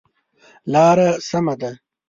[0.71, 1.71] لاره سمه ده؟